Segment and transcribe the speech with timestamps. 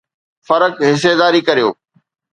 [0.47, 1.69] فرق حصيداري ڪريو